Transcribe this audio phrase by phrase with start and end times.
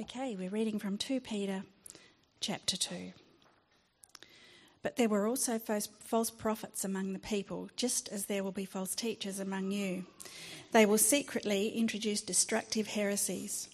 [0.00, 1.62] Okay, we're reading from 2 Peter
[2.40, 3.12] chapter 2.
[4.82, 8.94] But there were also false prophets among the people, just as there will be false
[8.94, 10.06] teachers among you.
[10.72, 13.68] They will secretly introduce destructive heresies,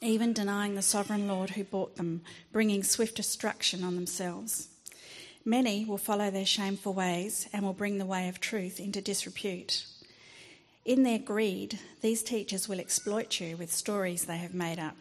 [0.00, 4.68] even denying the sovereign Lord who bought them, bringing swift destruction on themselves.
[5.44, 9.84] Many will follow their shameful ways and will bring the way of truth into disrepute.
[10.86, 14.96] In their greed, these teachers will exploit you with stories they have made up.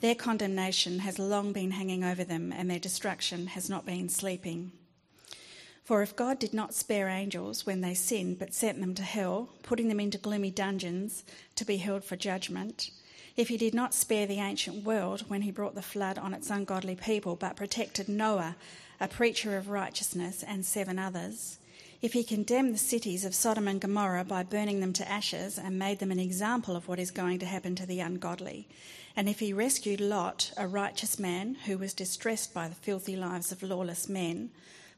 [0.00, 4.72] Their condemnation has long been hanging over them, and their destruction has not been sleeping.
[5.84, 9.48] For if God did not spare angels when they sinned, but sent them to hell,
[9.62, 11.24] putting them into gloomy dungeons
[11.56, 12.90] to be held for judgment,
[13.36, 16.50] if he did not spare the ancient world when he brought the flood on its
[16.50, 18.56] ungodly people, but protected Noah,
[19.00, 21.58] a preacher of righteousness, and seven others,
[22.00, 25.78] if he condemned the cities of Sodom and Gomorrah by burning them to ashes and
[25.78, 28.68] made them an example of what is going to happen to the ungodly,
[29.16, 33.50] and if he rescued Lot, a righteous man who was distressed by the filthy lives
[33.50, 34.50] of lawless men,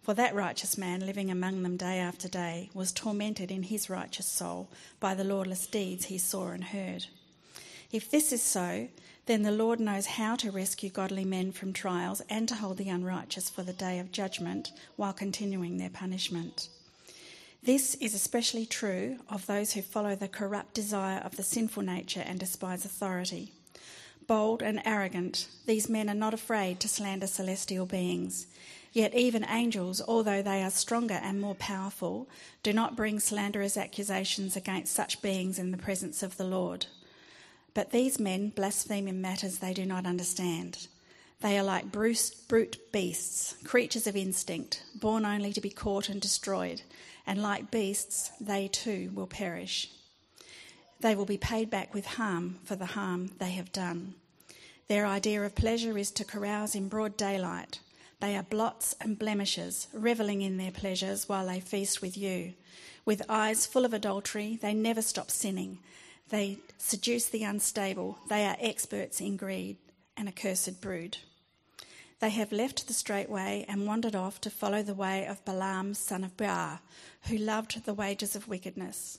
[0.02, 4.26] for that righteous man living among them day after day was tormented in his righteous
[4.26, 7.06] soul by the lawless deeds he saw and heard.
[7.90, 8.88] If this is so,
[9.24, 12.90] then the Lord knows how to rescue godly men from trials and to hold the
[12.90, 16.68] unrighteous for the day of judgment while continuing their punishment.
[17.62, 22.24] This is especially true of those who follow the corrupt desire of the sinful nature
[22.24, 23.52] and despise authority.
[24.26, 28.46] Bold and arrogant, these men are not afraid to slander celestial beings.
[28.92, 32.28] Yet even angels, although they are stronger and more powerful,
[32.62, 36.86] do not bring slanderous accusations against such beings in the presence of the Lord.
[37.74, 40.88] But these men blaspheme in matters they do not understand.
[41.40, 46.82] They are like brute beasts, creatures of instinct, born only to be caught and destroyed
[47.30, 49.88] and like beasts, they too will perish.
[50.98, 54.14] They will be paid back with harm for the harm they have done.
[54.88, 57.78] Their idea of pleasure is to carouse in broad daylight.
[58.18, 62.54] They are blots and blemishes, revelling in their pleasures while they feast with you.
[63.04, 65.78] With eyes full of adultery, they never stop sinning.
[66.28, 68.18] They seduce the unstable.
[68.28, 69.76] They are experts in greed,
[70.16, 71.18] an accursed brood.
[72.20, 75.94] They have left the straight way and wandered off to follow the way of Balaam,
[75.94, 76.80] son of Beor,
[77.28, 79.18] who loved the wages of wickedness.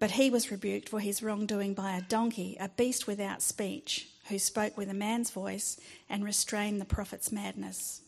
[0.00, 4.40] But he was rebuked for his wrongdoing by a donkey, a beast without speech, who
[4.40, 5.78] spoke with a man's voice
[6.10, 8.02] and restrained the prophet's madness.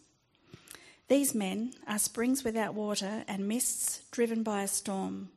[1.06, 5.30] These men are springs without water and mists driven by a storm.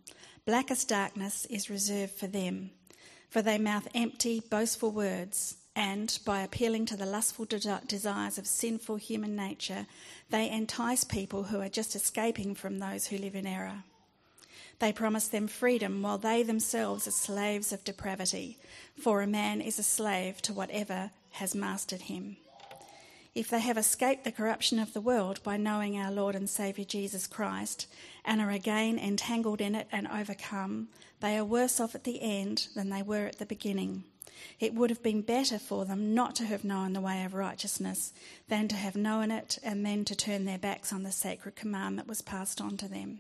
[0.47, 2.71] Blackest darkness is reserved for them,
[3.29, 8.47] for they mouth empty, boastful words and by appealing to the lustful de- desires of
[8.47, 9.85] sinful human nature,
[10.29, 13.83] they entice people who are just escaping from those who live in error.
[14.79, 18.57] They promise them freedom while they themselves are slaves of depravity,
[19.01, 22.37] for a man is a slave to whatever has mastered him.
[23.35, 26.85] If they have escaped the corruption of the world by knowing our Lord and Saviour
[26.85, 27.87] Jesus Christ
[28.25, 30.87] and are again entangled in it and overcome,
[31.19, 34.03] they are worse off at the end than they were at the beginning.
[34.59, 38.13] It would have been better for them not to have known the way of righteousness
[38.47, 41.97] than to have known it and then to turn their backs on the sacred command
[41.97, 43.19] that was passed on to them.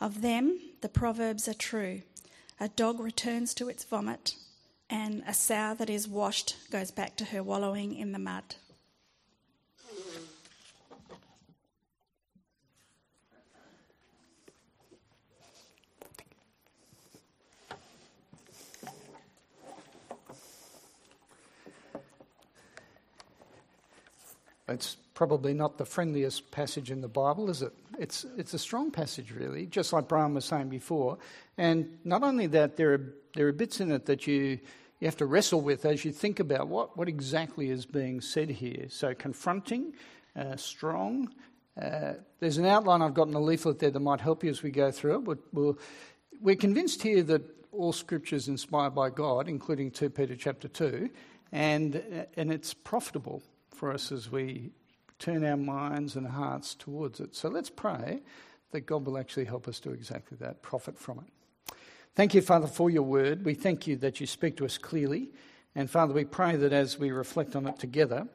[0.00, 2.02] Of them, the proverbs are true.
[2.60, 4.34] A dog returns to its vomit,
[4.90, 8.56] and a sow that is washed goes back to her wallowing in the mud.
[24.68, 27.72] It's probably not the friendliest passage in the Bible, is it?
[27.98, 31.18] It's, it's a strong passage, really, just like Brian was saying before.
[31.56, 34.58] And not only that, there are, there are bits in it that you,
[35.00, 38.50] you have to wrestle with as you think about what, what exactly is being said
[38.50, 38.86] here.
[38.88, 39.94] So, confronting,
[40.34, 41.30] uh, strong.
[41.80, 44.62] Uh, there's an outline I've got in the leaflet there that might help you as
[44.62, 45.22] we go through it.
[45.22, 45.78] We'll, we'll,
[46.40, 51.08] we're convinced here that all scripture is inspired by God, including 2 Peter chapter 2,
[51.52, 53.42] and, uh, and it's profitable
[53.76, 54.70] for us as we
[55.18, 57.34] turn our minds and hearts towards it.
[57.34, 58.20] So let's pray
[58.72, 61.74] that God will actually help us do exactly that, profit from it.
[62.14, 63.44] Thank you, Father, for your word.
[63.44, 65.30] We thank you that you speak to us clearly.
[65.74, 68.26] And Father, we pray that as we reflect on it together,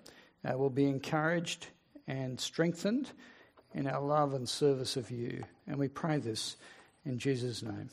[0.45, 1.67] uh, we'll be encouraged
[2.07, 3.11] and strengthened
[3.73, 5.43] in our love and service of you.
[5.67, 6.57] And we pray this
[7.05, 7.89] in Jesus' name.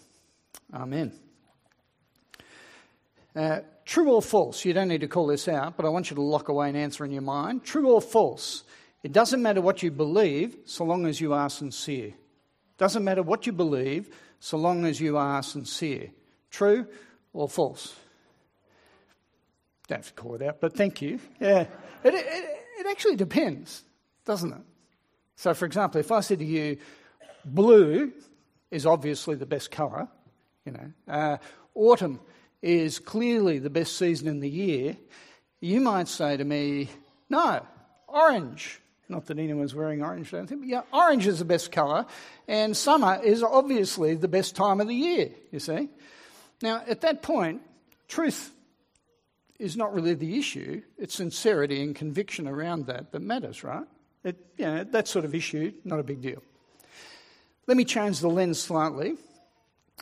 [0.75, 1.28] Amen.
[3.39, 4.65] Uh, true or false?
[4.65, 6.75] You don't need to call this out, but I want you to lock away an
[6.75, 7.63] answer in your mind.
[7.63, 8.65] True or false?
[9.05, 12.15] It doesn't matter what you believe so long as you are sincere.
[12.79, 16.11] Doesn't matter what you believe so long as you are sincere.
[16.51, 16.89] True
[17.33, 17.95] or false?
[19.87, 21.21] Don't have to call it out, but thank you.
[21.39, 21.69] Yeah.
[22.03, 23.85] It, it, it actually depends,
[24.25, 24.63] doesn't it?
[25.37, 26.79] So, for example, if I said to you,
[27.45, 28.13] blue
[28.73, 30.09] is obviously the best colour,
[30.67, 31.37] you know, uh,
[31.77, 32.19] autumn
[32.63, 34.97] is clearly the best season in the year,
[35.61, 36.89] you might say to me,
[37.29, 37.65] no,
[38.07, 38.81] orange.
[39.09, 42.05] Not that anyone's wearing orange, I don't think, but yeah, orange is the best colour,
[42.47, 45.89] and summer is obviously the best time of the year, you see.
[46.61, 47.63] Now, at that point,
[48.07, 48.53] truth
[49.59, 53.87] is not really the issue, it's sincerity and conviction around that that matters, right?
[54.25, 56.43] It, you know, that sort of issue, not a big deal.
[57.67, 59.17] Let me change the lens slightly.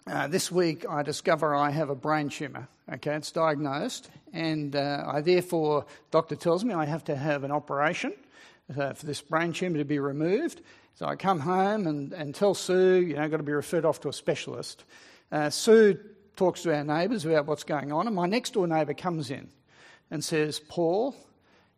[0.08, 2.68] Uh, this week, I discover I have a brain tumour.
[2.92, 7.50] Okay, it's diagnosed, and uh, I therefore, doctor tells me I have to have an
[7.50, 8.12] operation
[8.78, 10.62] uh, for this brain tumour to be removed.
[10.94, 13.84] So I come home and, and tell Sue, you know, I've got to be referred
[13.84, 14.84] off to a specialist.
[15.32, 15.98] Uh, Sue
[16.36, 19.48] talks to our neighbours about what's going on, and my next door neighbour comes in
[20.12, 21.16] and says, Paul,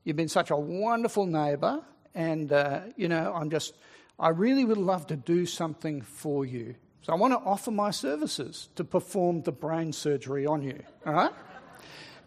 [0.05, 1.81] you've been such a wonderful neighbour,
[2.15, 3.73] and, uh, you know, I'm just,
[4.21, 6.75] I really would love to do something for you.
[7.03, 11.13] So I want to offer my services to perform the brain surgery on you, all
[11.13, 11.33] right?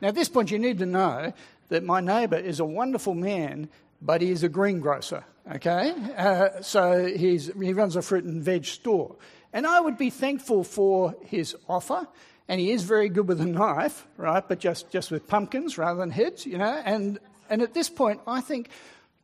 [0.02, 1.34] Now, at this point, you need to know
[1.70, 3.70] that my neighbour is a wonderful man,
[4.02, 5.24] but he is a greengrocer,
[5.56, 5.94] okay?
[6.18, 9.16] Uh, so he's, he runs a fruit and veg store.
[9.54, 12.08] And I would be thankful for his offer.
[12.48, 14.44] And he is very good with a knife, right?
[14.46, 16.82] But just, just with pumpkins rather than heads, you know?
[16.84, 17.20] And,
[17.50, 18.70] and at this point, I think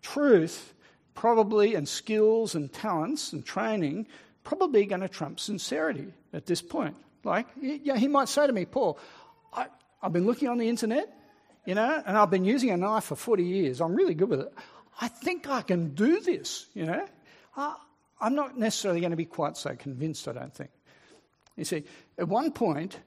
[0.02, 0.74] truth
[1.16, 4.08] probably and skills and talents and training
[4.48, 6.96] probably going to trump sincerity at this point.
[7.26, 8.98] Like, yeah, he might say to me, Paul,
[9.52, 9.68] I,
[10.02, 11.14] I've been looking on the internet,
[11.66, 13.82] you know, and I've been using a knife for 40 years.
[13.82, 14.54] I'm really good with it.
[15.02, 17.06] I think I can do this, you know.
[17.58, 17.76] I,
[18.22, 20.72] I'm not necessarily going to be quite so convinced, I don't think.
[21.58, 21.84] You see,
[22.18, 22.98] at one point,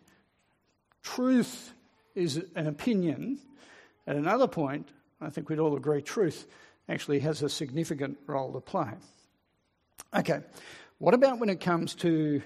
[1.03, 1.73] truth
[2.15, 3.39] is an opinion.
[4.07, 4.91] At another point,
[5.23, 6.47] I think we'd all agree truth
[6.87, 8.91] actually has a significant role to play.
[10.15, 10.41] Okay,
[11.01, 12.43] what about when it comes to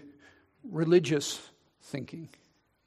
[0.63, 1.41] religious
[1.83, 2.29] thinking,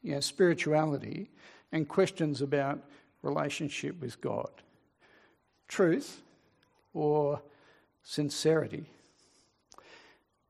[0.01, 1.29] you know, spirituality,
[1.73, 2.79] and questions about
[3.21, 4.49] relationship with God?
[5.67, 6.21] Truth
[6.93, 7.41] or
[8.01, 8.85] sincerity?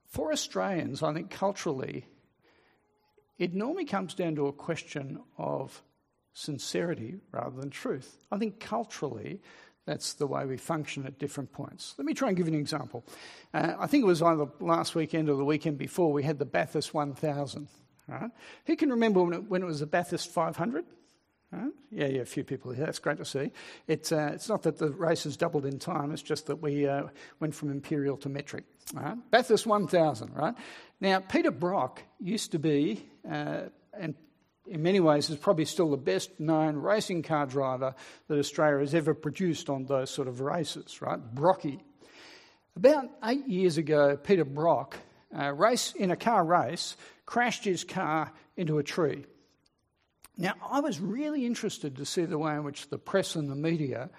[0.06, 2.06] For Australians, I think culturally,
[3.40, 5.81] it normally comes down to a question of
[6.34, 8.19] sincerity rather than truth.
[8.31, 9.42] I think culturally,
[9.88, 11.95] that's the way we function at different points.
[11.98, 13.06] Let me try and give you an example.
[13.54, 16.45] Uh, I think it was either last weekend or the weekend before, we had the
[16.45, 17.69] Bathurst 1000.
[18.10, 18.30] Right?
[18.66, 20.84] Who can remember when it, when it was the Bathurst 500?
[21.54, 21.72] Right?
[21.89, 22.86] Yeah, yeah, a few people here.
[22.86, 23.51] That's great to see.
[23.88, 26.86] It's, uh, it's not that the race has doubled in time, it's just that we
[26.86, 27.04] uh,
[27.40, 28.66] went from imperial to metric.
[28.94, 29.16] Right?
[29.31, 30.54] Bathurst 1000, right?
[31.00, 33.62] Now, Peter Brock used to be, uh,
[33.94, 34.16] and
[34.69, 37.96] in many ways is probably still the best known racing car driver
[38.28, 41.19] that Australia has ever produced on those sort of races, right?
[41.34, 41.84] Brocky.
[42.75, 44.98] About eight years ago, Peter Brock,
[45.38, 49.25] uh, race in a car race, crashed his car into a tree.
[50.38, 53.56] Now, I was really interested to see the way in which the press and the
[53.56, 54.10] media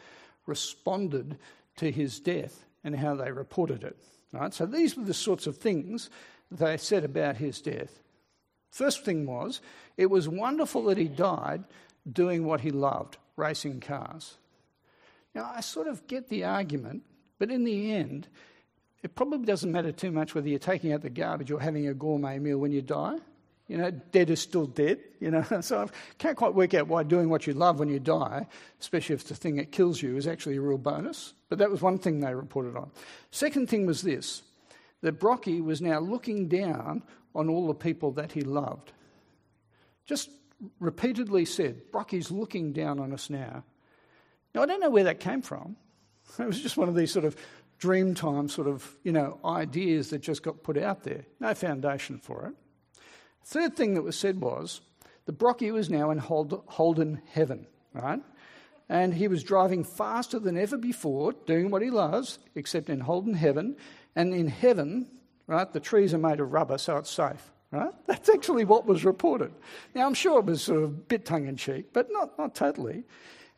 [0.46, 1.38] responded
[1.76, 3.96] to his death and how they reported it.
[4.32, 4.52] Right?
[4.52, 6.10] So these were the sorts of things
[6.50, 8.02] they said about his death.
[8.70, 9.60] First thing was,
[9.96, 11.64] it was wonderful that he died
[12.10, 14.34] doing what he loved, racing cars.
[15.34, 17.02] Now, I sort of get the argument,
[17.38, 18.28] but in the end,
[19.02, 21.94] it probably doesn't matter too much whether you're taking out the garbage or having a
[21.94, 23.18] gourmet meal when you die.
[23.68, 25.44] You know, dead is still dead, you know.
[25.60, 28.46] So I can't quite work out why doing what you love when you die,
[28.80, 31.34] especially if the thing that kills you, is actually a real bonus.
[31.50, 32.90] But that was one thing they reported on.
[33.30, 34.42] Second thing was this
[35.00, 37.02] that Brocky was now looking down
[37.34, 38.92] on all the people that he loved.
[40.06, 40.30] Just
[40.80, 43.64] repeatedly said, Brocky's looking down on us now.
[44.54, 45.76] Now, I don't know where that came from.
[46.38, 47.36] It was just one of these sort of
[47.80, 51.24] dreamtime sort of, you know, ideas that just got put out there.
[51.40, 52.54] No foundation for it.
[53.44, 54.80] Third thing that was said was
[55.26, 58.20] that Brocky was now in Holden heaven, right?
[58.88, 63.34] And he was driving faster than ever before, doing what he loves, except in Holden
[63.34, 63.76] heaven.
[64.16, 65.06] And in heaven,
[65.46, 67.52] right, the trees are made of rubber, so it's safe.
[67.70, 67.92] Right?
[68.06, 69.52] That's actually what was reported.
[69.94, 72.54] Now, I'm sure it was sort of a bit tongue in cheek, but not, not
[72.54, 73.04] totally.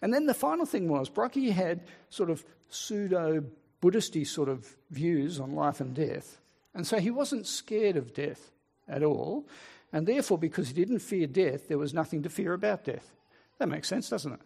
[0.03, 3.45] And then the final thing was Brocky had sort of pseudo
[3.81, 6.39] Buddhisty sort of views on life and death.
[6.75, 8.53] And so he wasn't scared of death
[8.89, 9.49] at all.
[9.93, 13.11] And therefore, because he didn't fear death, there was nothing to fear about death.
[13.59, 14.41] That makes sense, doesn't it?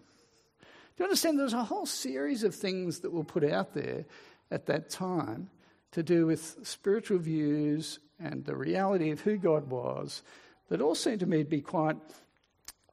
[0.97, 1.39] Do you understand?
[1.39, 4.05] There's a whole series of things that were put out there
[4.51, 5.51] at that time
[5.95, 10.23] to do with spiritual views and the reality of who God was
[10.69, 11.97] that all seemed to me to be quite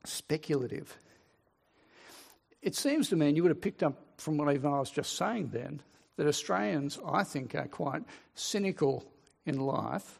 [0.03, 0.95] speculative.
[2.61, 5.17] it seems to me, and you would have picked up from what I was just
[5.17, 5.81] saying then,
[6.17, 8.03] that Australians, I think, are quite
[8.35, 9.03] cynical
[9.45, 10.19] in life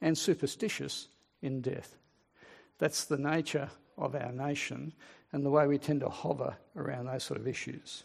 [0.00, 1.06] and superstitious
[1.40, 1.96] in death.
[2.78, 4.92] That's the nature of our nation
[5.32, 8.02] and the way we tend to hover around those sort of issues.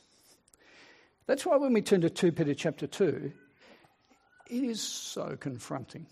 [1.26, 3.32] That's why when we turn to 2 Peter chapter 2,
[4.50, 6.06] it is so confronting.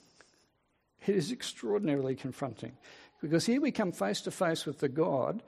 [1.06, 2.74] It is extraordinarily confronting
[3.22, 5.44] because here we come face to face with the God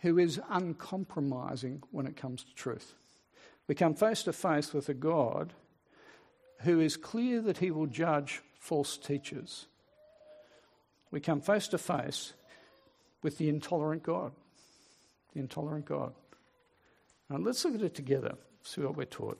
[0.00, 2.94] who is uncompromising when it comes to truth.
[3.68, 5.52] We come face to face with a God
[6.60, 9.66] who is clear that he will judge false teachers.
[11.10, 12.32] We come face to face
[13.22, 14.32] with the intolerant God.
[15.34, 16.12] The intolerant God.
[17.28, 19.38] Now let's look at it together, see what we're taught.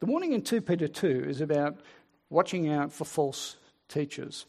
[0.00, 1.76] The warning in 2 Peter 2 is about
[2.30, 3.56] watching out for false
[3.88, 4.46] teachers.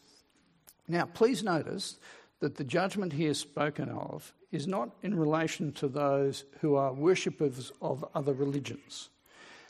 [0.88, 1.98] Now, please notice
[2.40, 7.70] that the judgment here spoken of is not in relation to those who are worshippers
[7.82, 9.10] of other religions.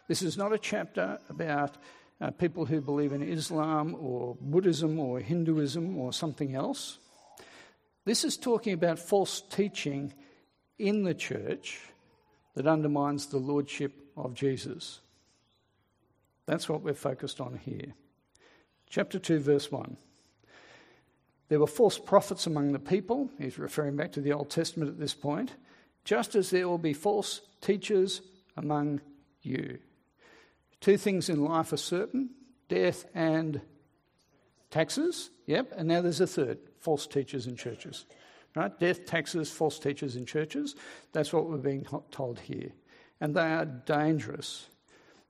[0.06, 1.76] This is not a chapter about
[2.20, 6.98] uh, people who believe in Islam or Buddhism or Hinduism or something else.
[8.04, 10.14] This is talking about false teaching
[10.78, 11.80] in the church
[12.54, 15.00] that undermines the lordship of Jesus.
[16.46, 17.94] That's what we're focused on here.
[18.88, 19.96] Chapter 2, verse 1.
[21.48, 23.30] There were false prophets among the people.
[23.38, 25.52] He's referring back to the Old Testament at this point.
[26.04, 28.22] Just as there will be false teachers
[28.56, 29.00] among
[29.42, 29.78] you.
[30.80, 32.30] Two things in life are certain
[32.68, 33.60] death and
[34.70, 35.30] taxes.
[35.46, 35.72] Yep.
[35.76, 38.06] And now there's a third false teachers in churches.
[38.56, 38.78] Right?
[38.80, 40.74] Death, taxes, false teachers in churches.
[41.12, 42.72] That's what we're being told here.
[43.20, 44.66] And they are dangerous.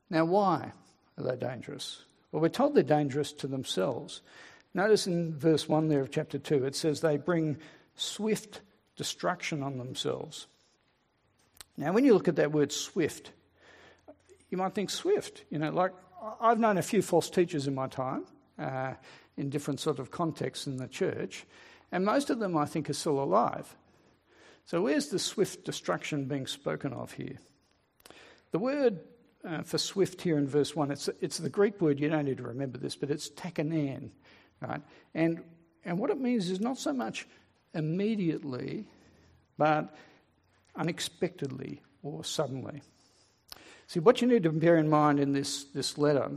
[0.09, 0.73] Now, why
[1.23, 2.03] are they dangerous?
[2.31, 4.23] Well, we're told they're dangerous to themselves.
[4.75, 7.59] Notice in verse 1 there of chapter 2, it says they bring
[7.95, 8.61] swift
[8.97, 10.47] destruction on themselves.
[11.77, 13.33] Now, when you look at that word swift,
[14.51, 15.45] you might think swift.
[15.51, 15.93] You know, like
[16.41, 18.25] I've known a few false teachers in my time
[18.59, 18.95] uh,
[19.37, 21.45] in different sort of contexts in the church,
[21.91, 23.75] and most of them I think are still alive.
[24.67, 27.39] So, where's the swift destruction being spoken of here?
[28.53, 29.01] The word
[29.47, 32.37] uh, for swift here in verse 1, it's, it's the Greek word, you don't need
[32.39, 34.11] to remember this, but it's takanan,
[34.61, 34.81] right?
[35.15, 35.43] And,
[35.85, 37.27] and what it means is not so much
[37.75, 38.87] immediately,
[39.59, 39.95] but
[40.77, 42.83] unexpectedly or suddenly.
[43.87, 46.31] See, what you need to bear in mind in this, this letter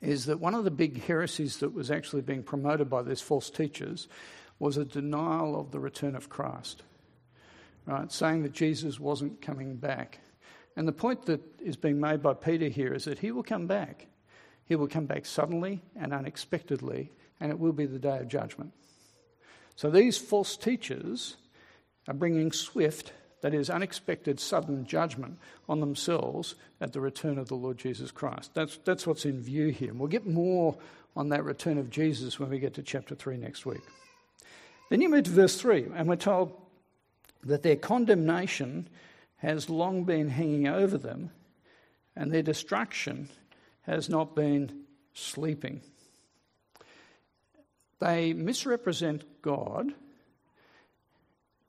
[0.00, 3.50] is that one of the big heresies that was actually being promoted by these false
[3.50, 4.08] teachers
[4.58, 6.82] was a denial of the return of Christ,
[7.86, 8.10] right?
[8.10, 10.20] Saying that Jesus wasn't coming back.
[10.76, 13.66] And the point that is being made by Peter here is that he will come
[13.66, 14.06] back.
[14.64, 17.10] He will come back suddenly and unexpectedly,
[17.40, 18.72] and it will be the day of judgment.
[19.76, 21.36] So these false teachers
[22.06, 27.54] are bringing swift that is, unexpected, sudden judgment on themselves at the return of the
[27.54, 28.52] Lord Jesus Christ.
[28.54, 29.90] That's, that's what's in view here.
[29.90, 30.76] And we'll get more
[31.16, 33.80] on that return of Jesus when we get to chapter 3 next week.
[34.90, 36.52] Then you move to verse 3, and we're told
[37.44, 38.88] that their condemnation
[39.40, 41.30] has long been hanging over them,
[42.16, 43.28] and their destruction
[43.82, 45.82] has not been sleeping.
[47.98, 49.92] They misrepresent God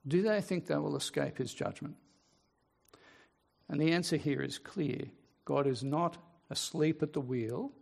[0.06, 1.96] do they think they will escape his judgment?
[3.68, 5.04] And the answer here is clear
[5.44, 6.18] God is not
[6.50, 7.72] asleep at the wheel,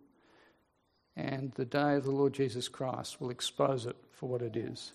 [1.17, 4.93] and the day of the Lord Jesus Christ will expose it for what it is.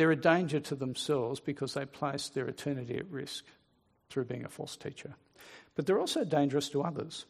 [0.00, 3.44] They're a danger to themselves because they place their eternity at risk
[4.08, 5.14] through being a false teacher.
[5.74, 7.26] But they're also dangerous to others.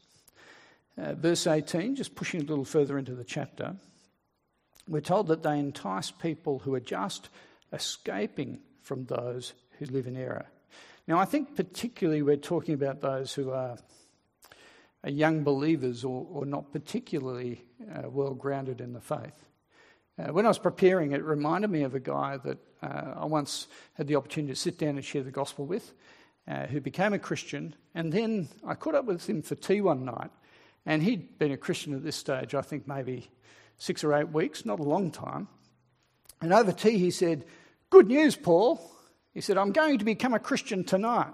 [0.97, 3.75] Uh, verse 18, just pushing a little further into the chapter,
[4.87, 7.29] we're told that they entice people who are just
[7.73, 10.47] escaping from those who live in error.
[11.09, 13.79] Now, I think particularly we're talking about those who are,
[15.03, 19.50] are young believers or, or not particularly uh, well grounded in the faith.
[20.21, 23.69] Uh, when I was preparing, it reminded me of a guy that uh, I once
[23.95, 25.93] had the opportunity to sit down and share the gospel with,
[26.49, 27.75] uh, who became a Christian.
[27.95, 30.31] And then I caught up with him for tea one night,
[30.85, 33.31] and he'd been a Christian at this stage, I think maybe
[33.79, 35.49] six or eight weeks, not a long time.
[36.41, 37.45] And over tea, he said,
[37.89, 38.81] Good news, Paul.
[39.33, 41.33] He said, I'm going to become a Christian tonight.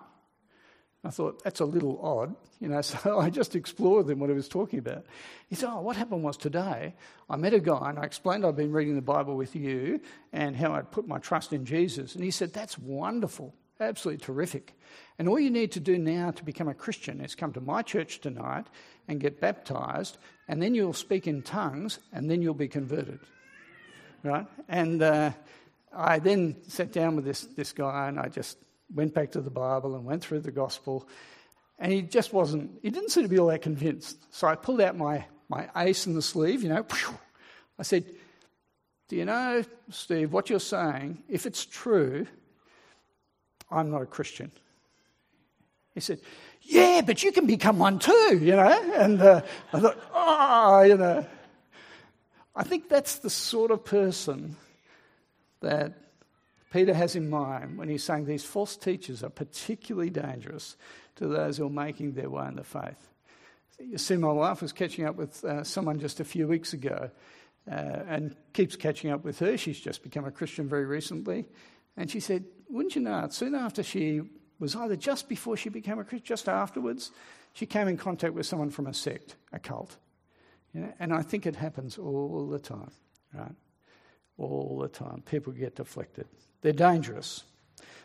[1.07, 4.37] I thought, that's a little odd, you know, so I just explored then what he
[4.37, 5.07] was talking about.
[5.49, 6.95] He said, Oh, what happened was today
[7.31, 10.01] I met a guy and I explained I'd been reading the Bible with you
[10.33, 12.15] and how I'd put my trust in Jesus.
[12.15, 14.75] And he said, That's wonderful, absolutely terrific.
[15.19, 17.83] And all you need to do now to become a Christian is come to my
[17.83, 18.67] church tonight
[19.09, 23.21] and get baptized, and then you'll speak in tongues, and then you'll be converted.
[24.23, 24.47] Right?
[24.69, 25.31] And uh,
[25.95, 28.59] I then sat down with this, this guy and I just
[28.95, 31.09] went back to the Bible and went through the gospel,
[31.79, 34.19] and he just wasn't, he didn't seem to be all that convinced.
[34.35, 36.87] So I pulled out my, my ace in the sleeve, you know.
[37.79, 38.05] I said,
[39.09, 42.27] Do you know, Steve, what you're saying, if it's true,
[43.71, 44.51] I'm not a Christian.
[45.95, 46.21] He said,
[46.63, 48.93] Yeah, but you can become one too, you know.
[48.95, 51.27] And uh, I thought, Oh, you know.
[52.55, 54.57] I think that's the sort of person
[55.61, 56.06] that
[56.77, 60.77] Peter has in mind when he's saying these false teachers are particularly dangerous
[61.15, 63.09] to those who are making their way in the faith.
[63.79, 67.11] You see, my wife was catching up with uh, someone just a few weeks ago
[67.67, 69.57] uh, and keeps catching up with her.
[69.57, 71.47] She's just become a Christian very recently.
[71.97, 73.33] And she said, Wouldn't you know it?
[73.33, 74.21] Soon after she
[74.59, 77.11] was either just before she became a Christian, just afterwards,
[77.55, 79.97] she came in contact with someone from a sect, a cult.
[80.75, 80.93] You know?
[81.01, 82.91] And I think it happens all the time,
[83.33, 83.55] right?
[84.37, 85.23] All the time.
[85.25, 86.27] People get deflected.
[86.67, 87.45] They're dangerous.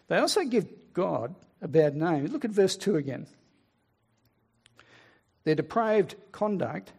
[0.08, 2.28] They also give God a bad name.
[2.28, 3.26] Look at verse 2 again.
[5.46, 6.94] Their depraved conduct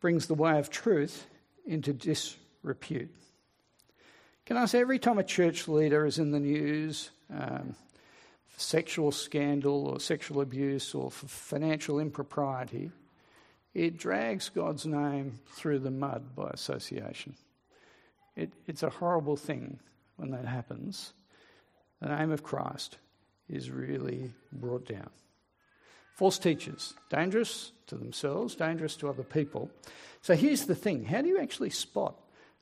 [0.00, 1.26] brings the way of truth
[1.64, 3.08] into disrepute.
[4.44, 7.74] Can I say, every time a church leader is in the news um,
[8.48, 12.90] for sexual scandal or sexual abuse or for financial impropriety,
[13.72, 17.34] it drags God's name through the mud by association.
[18.36, 19.78] It, it's a horrible thing
[20.18, 21.14] when that happens.
[22.00, 22.98] The name of Christ
[23.48, 25.08] is really brought down.
[26.14, 29.70] False teachers, dangerous to themselves, dangerous to other people.
[30.20, 32.16] So here's the thing how do you actually spot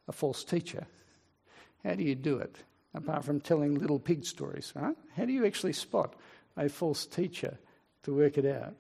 [0.06, 0.86] a false teacher?
[1.82, 2.56] How do you do it?
[2.94, 4.96] Apart from telling little pig stories, right?
[5.16, 6.14] How do you actually spot
[6.56, 7.58] a false teacher
[8.04, 8.74] to work it out?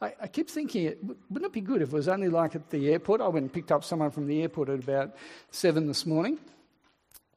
[0.00, 0.98] I, I keep thinking, it,
[1.30, 3.20] wouldn't it be good if it was only like at the airport?
[3.20, 5.14] I went and picked up someone from the airport at about
[5.50, 6.38] seven this morning.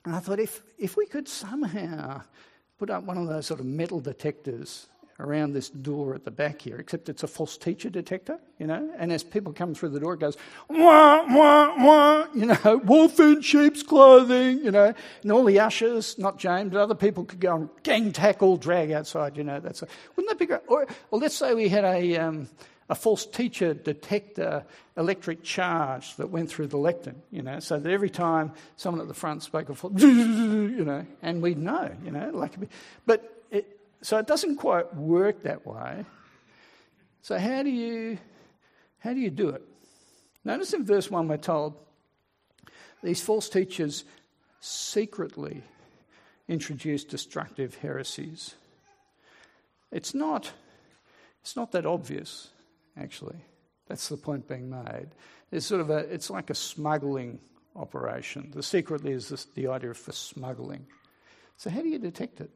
[0.06, 2.22] And I thought if, if we could somehow
[2.78, 4.88] put up one of those sort of metal detectors
[5.20, 8.92] around this door at the back here, except it's a false teacher detector, you know.
[8.98, 10.36] And as people come through the door, it goes,
[10.70, 14.94] wah, wah, wah, you know, wolf in sheep's clothing, you know.
[15.24, 18.92] And all the ushers, not James, but other people could go and gang tackle, drag
[18.92, 19.60] outside, you know.
[19.60, 20.62] That's a, wouldn't that be great?
[20.68, 22.50] Or, or let's say we had a, um,
[22.90, 24.64] a false teacher detector
[24.96, 29.08] electric charge that went through the lectern, you know, so that every time someone at
[29.08, 32.54] the front spoke a false, you know, and we'd know, you know, like,
[33.06, 36.06] but it, so it doesn't quite work that way.
[37.22, 38.20] So how do you
[39.00, 39.64] how do you do it?
[40.44, 41.74] Notice in verse 1 we're told
[43.02, 44.04] these false teachers
[44.60, 45.64] secretly
[46.48, 48.54] introduce destructive heresies.
[49.92, 50.52] It's not
[51.42, 52.50] it's not that obvious,
[52.98, 53.38] actually.
[53.88, 55.08] That's the point being made.
[55.52, 57.40] It's sort of a it's like a smuggling
[57.76, 58.52] operation.
[58.54, 60.86] The secretly is this, the idea for smuggling.
[61.58, 62.50] So how do you detect it?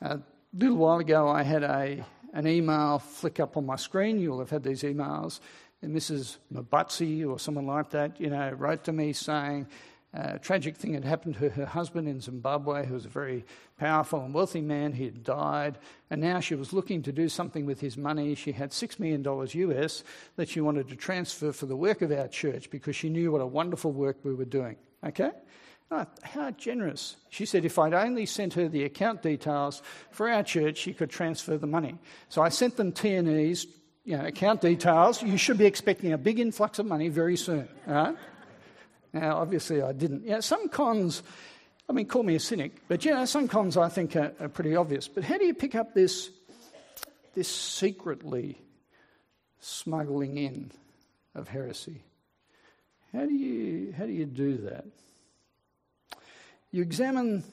[0.00, 0.20] A
[0.52, 4.20] little while ago, I had a, an email flick up on my screen.
[4.20, 5.40] You'll have had these emails.
[5.80, 6.38] And Mrs.
[6.52, 9.66] Mabutsi or someone like that, you know, wrote to me saying
[10.14, 13.46] a tragic thing had happened to her husband in Zimbabwe, who was a very
[13.78, 14.92] powerful and wealthy man.
[14.92, 15.78] He had died,
[16.10, 18.34] and now she was looking to do something with his money.
[18.34, 20.04] She had $6 million US
[20.36, 23.40] that she wanted to transfer for the work of our church because she knew what
[23.40, 24.76] a wonderful work we were doing.
[25.02, 25.30] Okay?
[25.90, 27.16] Oh, how generous.
[27.30, 31.10] She said if I'd only sent her the account details for our church, she could
[31.10, 31.98] transfer the money.
[32.28, 33.66] So I sent them TNE's
[34.04, 35.22] you know, account details.
[35.22, 37.68] You should be expecting a big influx of money very soon.
[37.86, 38.16] Right?
[39.12, 40.24] Now, obviously, I didn't.
[40.24, 41.22] Know, some cons,
[41.88, 44.48] I mean, call me a cynic, but you know, some cons I think are, are
[44.48, 45.08] pretty obvious.
[45.08, 46.30] But how do you pick up this,
[47.34, 48.58] this secretly
[49.60, 50.72] smuggling in
[51.34, 52.02] of heresy?
[53.12, 54.86] How do you, how do, you do that?
[56.70, 57.44] You examine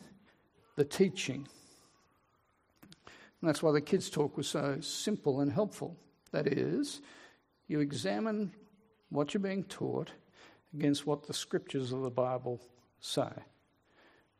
[0.78, 1.45] the teaching.
[3.41, 5.98] And that's why the kids' talk was so simple and helpful.
[6.32, 7.02] That is,
[7.67, 8.54] you examine
[9.10, 10.12] what you're being taught
[10.73, 12.62] against what the scriptures of the Bible
[12.99, 13.29] say.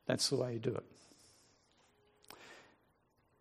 [0.06, 0.86] That's the way you do it.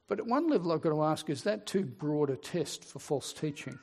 [0.09, 2.99] But at one level, I've got to ask is that too broad a test for
[2.99, 3.79] false teaching?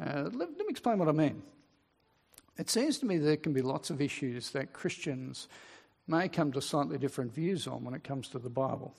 [0.00, 1.42] Uh, let, let me explain what I mean.
[2.56, 5.48] It seems to me there can be lots of issues that Christians
[6.06, 8.94] may come to slightly different views on when it comes to the Bible.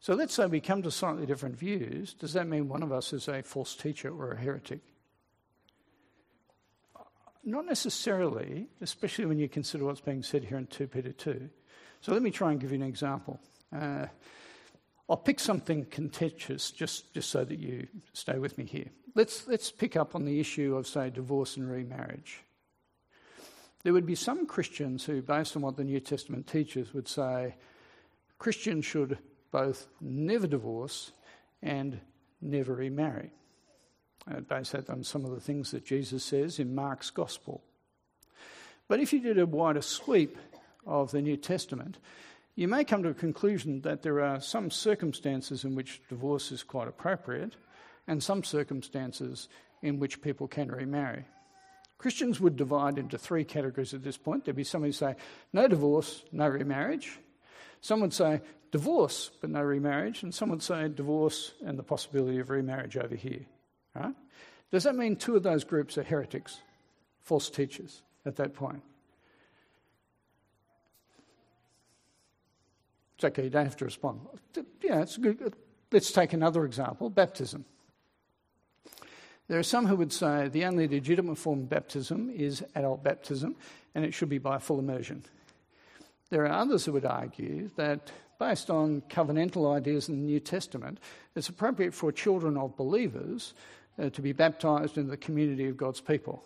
[0.00, 2.14] So let's say we come to slightly different views.
[2.14, 4.80] Does that mean one of us is a false teacher or a heretic?
[7.48, 11.48] Not necessarily, especially when you consider what's being said here in 2 Peter 2.
[12.00, 13.40] So let me try and give you an example.
[13.74, 14.06] Uh,
[15.08, 18.90] I'll pick something contentious just, just so that you stay with me here.
[19.14, 22.42] Let's, let's pick up on the issue of, say, divorce and remarriage
[23.82, 27.54] there would be some Christians who, based on what the New Testament teaches, would say,
[28.38, 29.18] Christians should
[29.50, 31.12] both never divorce
[31.62, 32.00] and
[32.40, 33.30] never remarry.
[34.30, 37.62] Uh, base that on some of the things that Jesus says in Mark's Gospel.
[38.86, 40.36] But if you did a wider sweep
[40.86, 41.98] of the New Testament,
[42.54, 46.62] you may come to a conclusion that there are some circumstances in which divorce is
[46.62, 47.54] quite appropriate
[48.06, 49.48] and some circumstances
[49.80, 51.24] in which people can remarry.
[51.96, 54.44] Christians would divide into three categories at this point.
[54.44, 55.16] There'd be some who say,
[55.52, 57.18] no divorce, no remarriage.
[57.80, 58.40] Some would say,
[58.72, 60.22] divorce, but no remarriage.
[60.22, 63.46] And some would say, divorce and the possibility of remarriage over here.
[63.98, 64.14] Right?
[64.70, 66.58] Does that mean two of those groups are heretics,
[67.22, 68.82] false teachers at that point?
[73.16, 74.20] It's okay, you don't have to respond.
[74.82, 75.54] Yeah, it's good.
[75.90, 77.64] Let's take another example baptism.
[79.48, 83.56] There are some who would say the only legitimate form of baptism is adult baptism
[83.94, 85.24] and it should be by full immersion.
[86.30, 90.98] There are others who would argue that, based on covenantal ideas in the New Testament,
[91.34, 93.54] it's appropriate for children of believers
[93.98, 96.44] uh, to be baptized in the community of God's people.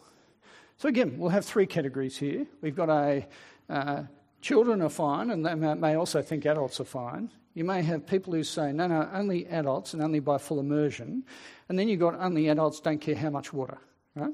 [0.78, 2.46] So, again, we'll have three categories here.
[2.60, 3.26] We've got a
[3.68, 4.02] uh,
[4.40, 7.30] children are fine, and they may also think adults are fine.
[7.54, 11.24] You may have people who say, no, no, only adults and only by full immersion.
[11.68, 13.78] And then you've got only adults don't care how much water,
[14.14, 14.32] right?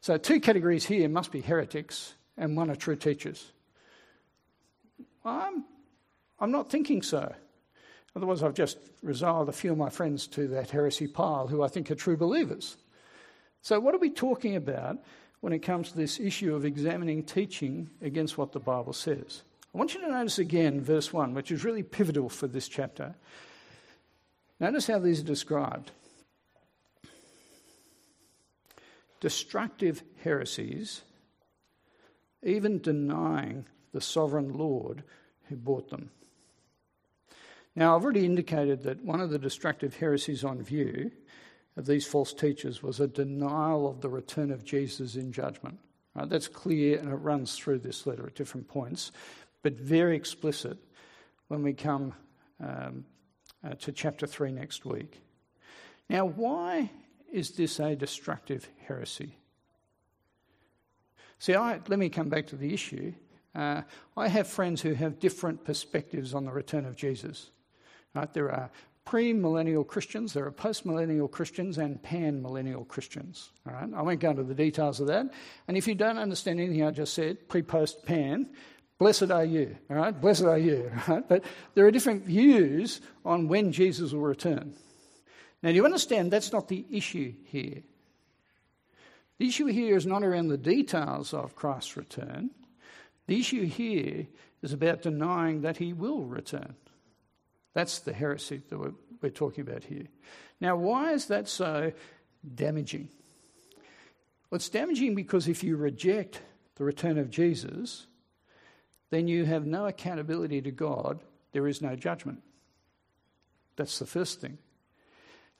[0.00, 3.52] So, two categories here must be heretics, and one are true teachers.
[5.24, 5.64] I'm,
[6.40, 7.34] I'm not thinking so.
[8.18, 11.68] Otherwise, I've just resiled a few of my friends to that heresy pile who I
[11.68, 12.76] think are true believers.
[13.62, 14.98] So, what are we talking about
[15.40, 19.44] when it comes to this issue of examining teaching against what the Bible says?
[19.72, 23.14] I want you to notice again verse 1, which is really pivotal for this chapter.
[24.58, 25.92] Notice how these are described
[29.20, 31.02] destructive heresies,
[32.42, 35.04] even denying the sovereign Lord
[35.44, 36.10] who bought them.
[37.78, 41.12] Now, I've already indicated that one of the destructive heresies on view
[41.76, 45.78] of these false teachers was a denial of the return of Jesus in judgment.
[46.16, 46.28] Right?
[46.28, 49.12] That's clear and it runs through this letter at different points,
[49.62, 50.76] but very explicit
[51.46, 52.14] when we come
[52.58, 53.04] um,
[53.62, 55.20] uh, to chapter 3 next week.
[56.10, 56.90] Now, why
[57.32, 59.36] is this a destructive heresy?
[61.38, 63.12] See, I, let me come back to the issue.
[63.54, 63.82] Uh,
[64.16, 67.52] I have friends who have different perspectives on the return of Jesus.
[68.14, 68.32] Right?
[68.32, 68.70] There are
[69.04, 73.50] pre-millennial Christians, there are post-millennial Christians, and pan-millennial Christians.
[73.66, 73.88] All right?
[73.94, 75.32] I won't go into the details of that.
[75.66, 78.50] And if you don't understand anything I just said, pre, post, pan,
[78.98, 79.78] blessed are you.
[79.88, 80.18] All right?
[80.20, 80.90] Blessed are you.
[81.08, 81.26] Right?
[81.26, 81.44] But
[81.74, 84.74] there are different views on when Jesus will return.
[85.62, 87.82] Now, do you understand that's not the issue here?
[89.38, 92.50] The issue here is not around the details of Christ's return.
[93.26, 94.26] The issue here
[94.62, 96.74] is about denying that he will return.
[97.78, 100.08] That's the heresy that we're, we're talking about here.
[100.60, 101.92] Now, why is that so
[102.56, 103.08] damaging?
[104.50, 106.42] Well, it's damaging because if you reject
[106.74, 108.08] the return of Jesus,
[109.10, 111.20] then you have no accountability to God,
[111.52, 112.42] there is no judgment.
[113.76, 114.58] That's the first thing.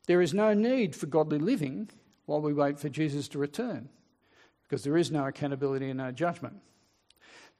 [0.08, 1.88] There is no need for godly living
[2.26, 3.90] while we wait for Jesus to return,
[4.66, 6.56] because there is no accountability and no judgment.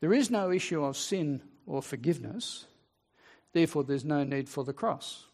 [0.01, 2.65] There is no issue of sin or forgiveness,
[3.59, 5.25] therefore, there's no need for the cross.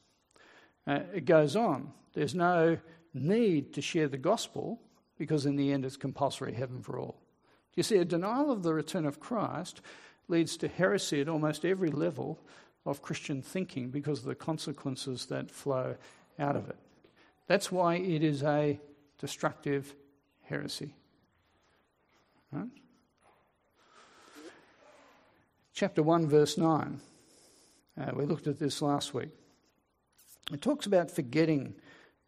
[0.87, 1.93] Uh, it goes on.
[2.15, 2.79] There's no
[3.13, 4.81] need to share the gospel
[5.19, 7.21] because, in the end, it's compulsory heaven for all.
[7.75, 9.81] You see, a denial of the return of Christ
[10.29, 12.39] leads to heresy at almost every level
[12.87, 15.97] of Christian thinking because of the consequences that flow
[16.39, 16.77] out of it.
[17.47, 18.81] That's why it is a
[19.19, 19.95] destructive
[20.43, 20.95] heresy.
[22.53, 22.69] Right?
[25.73, 27.01] Chapter 1, verse 9.
[28.01, 29.31] Uh, we looked at this last week.
[30.53, 31.75] It talks about forgetting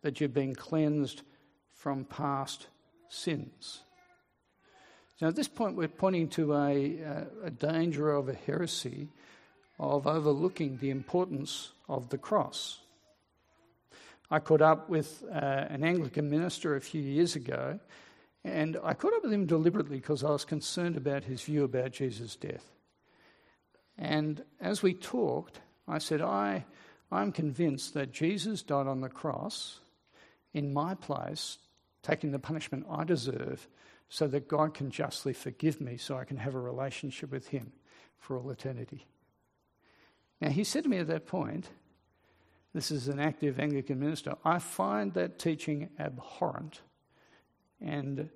[0.03, 1.23] that you've been cleansed
[1.75, 2.69] from past
[3.09, 3.81] sins.
[5.21, 9.09] Now, at this point, we're pointing to a, a danger of a heresy
[9.79, 12.81] of overlooking the importance of the cross.
[14.31, 17.79] I caught up with uh, an Anglican minister a few years ago,
[18.45, 21.93] and I caught up with him deliberately because I was concerned about his view about
[21.93, 22.76] Jesus' death.
[23.99, 26.65] And as we talked, I said, I,
[27.11, 29.81] I'm convinced that Jesus died on the cross
[30.53, 31.59] in my place,
[32.03, 33.67] taking the punishment I deserve,
[34.09, 37.73] so that God can justly forgive me so I can have a relationship with Him
[38.19, 39.07] for all eternity.
[40.41, 41.69] Now, he said to me at that point,
[42.75, 46.81] this is an active Anglican minister, I find that teaching abhorrent.
[47.81, 48.29] And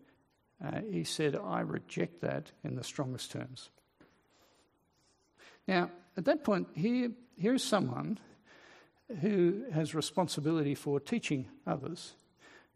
[0.64, 3.68] uh, he said, I reject that in the strongest terms.
[5.66, 8.18] Now, at that point, here, here is someone
[9.20, 12.14] who has responsibility for teaching others.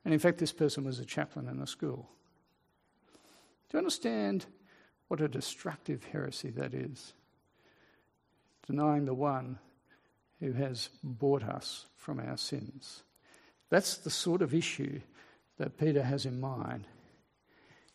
[0.04, 2.08] And in fact, this person was a chaplain in a school.
[3.68, 4.46] Do you understand
[5.08, 7.14] what a destructive heresy that is?
[8.66, 9.58] Denying the one
[10.40, 13.02] who has bought us from our sins.
[13.70, 15.00] That's the sort of issue
[15.58, 16.86] that Peter has in mind.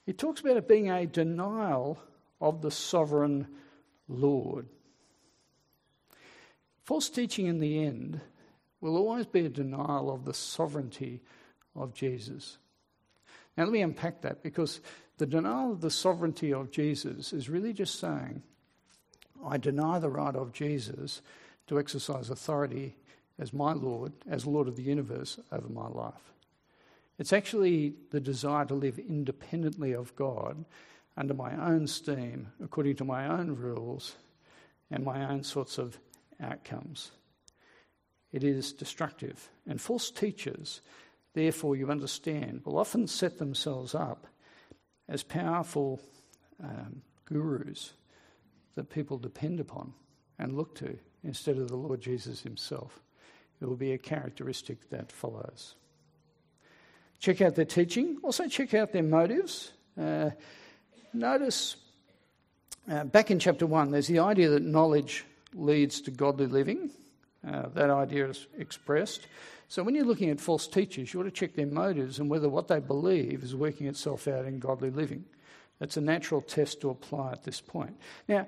[0.05, 1.99] He talks about it being a denial
[2.41, 3.47] of the sovereign
[4.07, 4.67] Lord.
[6.89, 8.19] False teaching in the end
[8.81, 11.21] will always be a denial of the sovereignty
[11.75, 12.57] of Jesus.
[13.55, 14.81] Now, let me unpack that because
[15.19, 18.41] the denial of the sovereignty of Jesus is really just saying,
[19.45, 21.21] I deny the right of Jesus
[21.67, 22.95] to exercise authority
[23.37, 26.33] as my Lord, as Lord of the universe over my life.
[27.19, 30.65] It's actually the desire to live independently of God
[31.15, 34.15] under my own steam, according to my own rules
[34.89, 35.99] and my own sorts of
[36.41, 37.11] outcomes.
[38.31, 39.49] It is destructive.
[39.67, 40.81] And false teachers,
[41.33, 44.27] therefore, you understand, will often set themselves up
[45.07, 45.99] as powerful
[46.63, 47.93] um, gurus
[48.75, 49.93] that people depend upon
[50.37, 53.01] and look to instead of the Lord Jesus himself.
[53.61, 55.75] It will be a characteristic that follows.
[57.19, 58.17] Check out their teaching.
[58.23, 59.73] Also, check out their motives.
[59.99, 60.29] Uh,
[61.13, 61.75] notice
[62.89, 66.91] uh, back in chapter 1, there's the idea that knowledge leads to godly living.
[67.47, 69.27] Uh, that idea is expressed.
[69.67, 72.49] So, when you're looking at false teachers, you ought to check their motives and whether
[72.49, 75.25] what they believe is working itself out in godly living.
[75.79, 77.95] That's a natural test to apply at this point.
[78.27, 78.47] Now,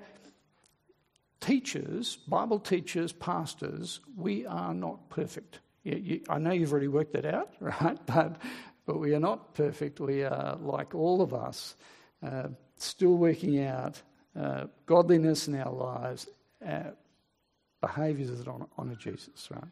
[1.40, 5.60] teachers, Bible teachers, pastors, we are not perfect.
[5.84, 7.98] You, you, I know you've already worked that out, right?
[8.06, 8.36] But,
[8.86, 10.00] but we are not perfect.
[10.00, 11.74] We are, like all of us,
[12.22, 14.00] uh, still working out
[14.38, 16.26] uh, godliness in our lives,
[16.66, 16.90] uh,
[17.80, 19.70] behaviours that honour Jesus, right?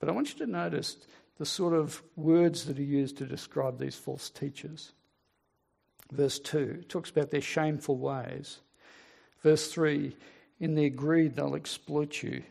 [0.00, 0.96] But I want you to notice
[1.38, 4.92] the sort of words that are used to describe these false teachers.
[6.10, 8.60] Verse 2 talks about their shameful ways.
[9.42, 10.16] Verse 3
[10.60, 12.42] in their greed, they'll exploit you.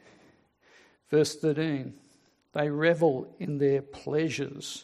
[1.09, 1.93] Verse 13
[2.53, 4.83] they revel in their pleasures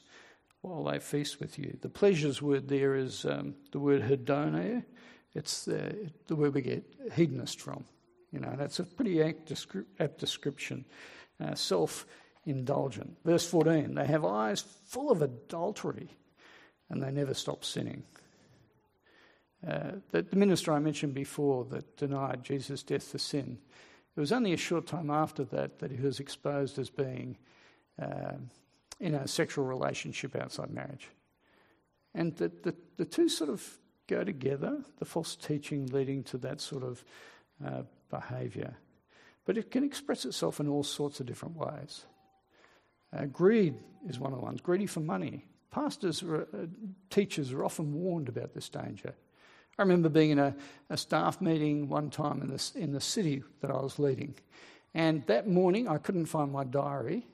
[0.62, 1.78] while they feast with you.
[1.82, 4.86] The pleasures word there is um, the word hedone.
[5.34, 5.92] It's uh,
[6.28, 7.84] the word we get hedonist from.
[8.32, 10.86] You know, that's a pretty apt, description.
[11.40, 12.06] Uh, Self
[12.46, 13.18] indulgent.
[13.26, 16.10] Verse 14 they have eyes full of adultery
[16.90, 18.04] and they never stop sinning.
[19.68, 23.58] Uh, the, the minister I mentioned before that denied Jesus' death for sin,
[24.16, 27.38] it was only a short time after that that he was exposed as being
[28.02, 28.34] uh,
[29.00, 31.10] in a sexual relationship outside marriage.
[32.16, 36.62] And the, the, the, two sort of go together, the false teaching leading to that
[36.62, 37.04] sort of
[37.64, 38.76] uh, behaviour.
[39.46, 42.06] But it can express itself in all sorts of different ways.
[43.16, 43.76] Uh, greed
[44.08, 45.46] is one of the ones, greedy for money.
[45.72, 46.46] Pastors, uh,
[47.10, 49.14] teachers are often warned about this danger.
[49.78, 50.56] I remember being in a,
[50.90, 54.36] a staff meeting one time in the, in the city that I was leading.
[54.94, 57.26] And that morning, I couldn't find my diary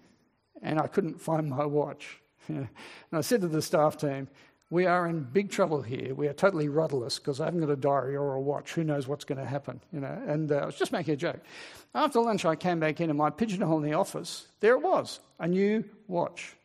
[0.61, 2.19] and I couldn't find my watch.
[2.47, 2.67] and
[3.11, 4.27] I said to the staff team,
[4.73, 6.15] we are in big trouble here.
[6.15, 8.73] We are totally rudderless because I haven't got a diary or a watch.
[8.73, 9.79] Who knows what's going to happen?
[9.93, 10.21] You know.
[10.27, 11.39] And uh, I was just making a joke.
[11.93, 15.19] After lunch, I came back in, and my pigeonhole in the office, there it was,
[15.39, 16.55] a new watch.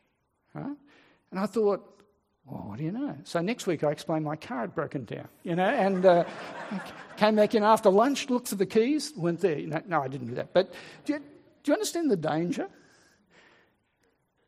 [0.55, 2.03] And I thought,
[2.45, 3.15] well, what do you know?
[3.25, 5.27] So next week, I explained my car had broken down.
[5.43, 6.23] You know, and uh,
[7.17, 9.59] came back in after lunch, looked for the keys, weren't there.
[9.59, 10.51] No, no I didn't do that.
[10.51, 10.73] But
[11.05, 11.25] do you, do
[11.65, 12.67] you understand the danger?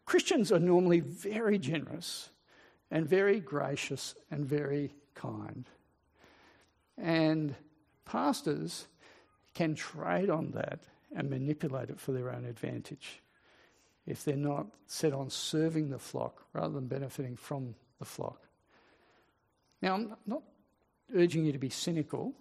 [0.06, 2.32] Christians are normally very generous
[2.92, 5.66] and very gracious and very kind.
[6.98, 7.56] And
[8.06, 8.88] pastors
[9.54, 10.82] can trade on that
[11.16, 13.22] and manipulate it for their own advantage
[14.06, 18.42] if they're not set on serving the flock rather than benefiting from the flock.
[19.82, 20.44] Now, I'm not
[21.16, 22.34] urging you to be cynical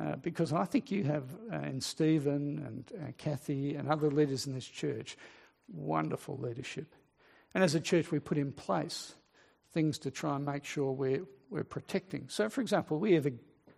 [0.00, 4.46] uh, because I think you have, uh, and Stephen and uh, Kathy and other leaders
[4.46, 5.16] in this church,
[5.72, 6.94] wonderful leadership.
[7.54, 9.14] And as a church, we put in place
[9.72, 12.26] things to try and make sure we're, we're protecting.
[12.28, 13.30] So, for example, we ever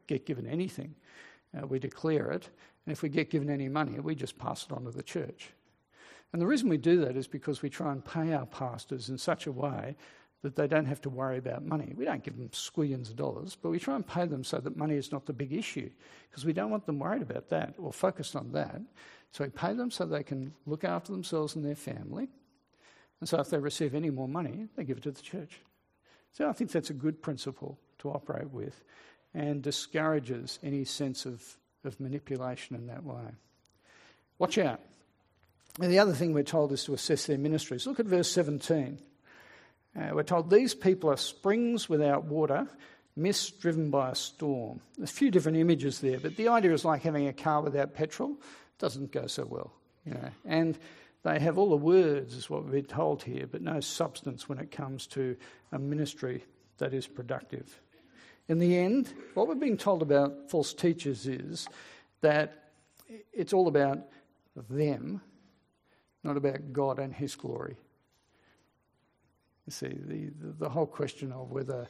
[0.07, 0.95] get given anything,
[1.57, 2.49] uh, we declare it,
[2.87, 5.51] and if we get given any money, we just pass it on to the church.
[6.33, 9.19] And the reason we do that is because we try and pay our pastors in
[9.19, 9.97] such a way
[10.43, 11.95] that they don't have to worry about money.
[11.97, 14.77] We don't give them squillions of dollars, but we try and pay them so that
[14.77, 15.89] money is not the big issue
[16.29, 18.81] because we don't want them worried about that or focused on that.
[19.31, 22.29] So we pay them so they can look after themselves and their family.
[23.21, 25.61] And so if they receive any more money, they give it to the church.
[26.33, 28.83] So I think that's a good principle to operate with
[29.35, 33.25] and discourages any sense of of manipulation in that way.
[34.39, 34.81] Watch out.
[35.81, 37.87] And the other thing we're told is to assess their ministries.
[37.87, 38.99] Look at verse 17.
[39.95, 42.67] Uh, we're told these people are springs without water,
[43.17, 44.81] mist driven by a storm.
[44.97, 47.95] There's a few different images there, but the idea is like having a car without
[47.95, 48.37] petrol.
[48.79, 49.73] Doesn't go so well,
[50.05, 50.31] you know.
[50.45, 50.79] And
[51.23, 54.71] they have all the words, is what we're told here, but no substance when it
[54.71, 55.37] comes to
[55.71, 56.45] a ministry
[56.79, 57.81] that is productive.
[58.49, 61.69] In the end, what we're being told about false teachers is
[62.23, 62.73] that
[63.33, 64.01] it's all about
[64.69, 65.21] them,
[66.25, 67.77] not about God and His glory.
[69.67, 71.87] You see, the, the, the whole question of whether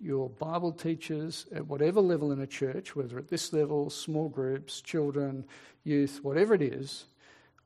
[0.00, 4.80] your Bible teachers at whatever level in a church, whether at this level, small groups,
[4.80, 5.44] children,
[5.84, 7.04] youth, whatever it is,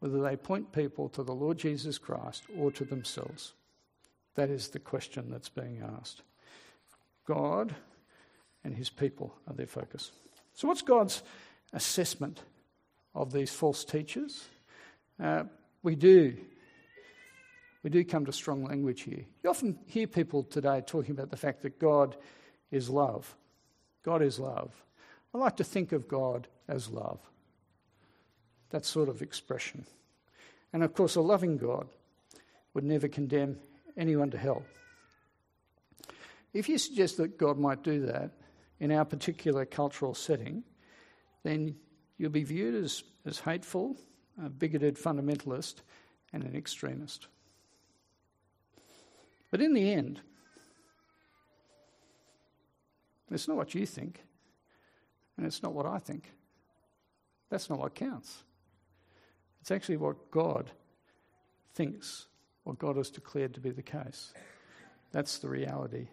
[0.05, 3.55] whether they point people to the Lord Jesus Christ or to themselves.
[4.35, 6.21] That is the question that's being asked.
[7.27, 7.75] God
[8.65, 10.13] and his people are their focus.
[10.53, 11.23] So, what's God's
[11.73, 12.43] assessment
[13.15, 14.45] of these false teachers?
[15.19, 15.45] Uh,
[15.83, 16.37] we do.
[17.83, 19.25] We do come to strong language here.
[19.43, 22.15] You often hear people today talking about the fact that God
[22.71, 23.35] is love.
[24.05, 24.71] God is love.
[25.33, 27.21] I like to think of God as love
[28.75, 29.87] that sort of expression.
[30.73, 31.87] And of course, a loving God
[32.75, 33.57] would never condemn
[33.97, 34.65] anyone to hell.
[36.53, 38.33] If you suggest that God might do that
[38.81, 40.65] in our particular cultural setting,
[41.45, 41.77] then
[42.19, 43.97] you'll be viewed as, as hateful,
[44.45, 45.77] a bigoted fundamentalist,
[46.33, 47.29] and an extremist.
[49.53, 50.21] But in the end,
[53.31, 54.21] it's not what you think,
[55.37, 56.33] and it's not what I think.
[57.51, 58.43] That's not what counts.
[59.65, 60.71] It's actually what God
[61.73, 62.27] thinks,
[62.65, 64.35] what God has declared to be the case.
[65.11, 66.09] That's the reality.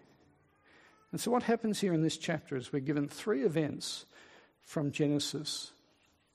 [1.12, 4.06] And so, what happens here in this chapter is we're given three events
[4.62, 5.74] from Genesis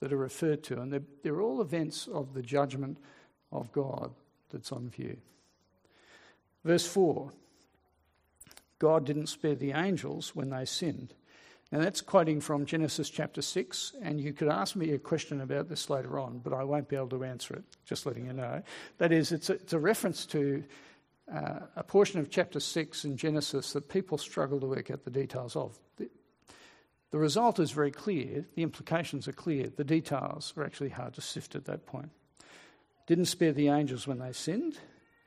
[0.01, 2.99] that are referred to, and they're, they're all events of the judgment
[3.51, 4.13] of God
[4.51, 5.17] that's on view.
[6.67, 7.33] Verse 4
[8.79, 11.15] God didn't spare the angels when they sinned.
[11.73, 15.69] Now, that's quoting from Genesis chapter 6, and you could ask me a question about
[15.69, 18.63] this later on, but I won't be able to answer it, just letting you know.
[18.99, 20.63] That is, it's a, it's a reference to
[21.33, 25.11] uh, a portion of chapter 6 in Genesis that people struggle to work out the
[25.11, 25.77] details of.
[25.97, 26.09] The,
[27.11, 31.21] the result is very clear, the implications are clear, the details are actually hard to
[31.21, 32.11] sift at that point.
[33.09, 34.79] Didn't spare the angels when they sinned.